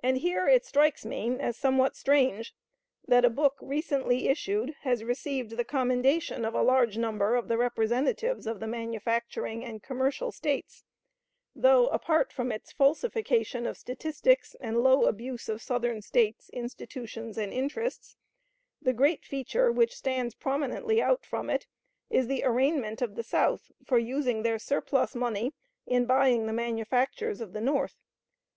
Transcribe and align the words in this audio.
And 0.00 0.18
here 0.18 0.46
it 0.46 0.64
strikes 0.64 1.04
me 1.04 1.36
as 1.40 1.56
somewhat 1.56 1.96
strange 1.96 2.54
that 3.08 3.24
a 3.24 3.28
book 3.28 3.58
recently 3.60 4.28
issued 4.28 4.76
has 4.82 5.02
received 5.02 5.56
the 5.56 5.64
commendation 5.64 6.44
of 6.44 6.54
a 6.54 6.62
large 6.62 6.96
number 6.96 7.34
of 7.34 7.48
the 7.48 7.58
representatives 7.58 8.46
of 8.46 8.60
the 8.60 8.68
manufacturing 8.68 9.64
and 9.64 9.82
commercial 9.82 10.30
States, 10.30 10.84
though, 11.52 11.88
apart 11.88 12.32
from 12.32 12.52
its 12.52 12.70
falsification 12.70 13.66
of 13.66 13.76
statistics 13.76 14.54
and 14.60 14.84
low 14.84 15.06
abuse 15.06 15.48
of 15.48 15.60
Southern 15.60 16.00
States, 16.00 16.48
institutions, 16.50 17.36
and 17.36 17.52
interests, 17.52 18.14
the 18.80 18.92
great 18.92 19.24
feature 19.24 19.72
which 19.72 19.96
stands 19.96 20.36
prominently 20.36 21.02
out 21.02 21.26
from 21.26 21.50
it 21.50 21.66
is 22.08 22.28
the 22.28 22.44
arraignment 22.44 23.02
of 23.02 23.16
the 23.16 23.24
South 23.24 23.72
for 23.84 23.98
using 23.98 24.44
their 24.44 24.60
surplus 24.60 25.16
money 25.16 25.52
in 25.88 26.06
buying 26.06 26.46
the 26.46 26.52
manufactures 26.52 27.40
of 27.40 27.52
the 27.52 27.60
North. 27.60 27.96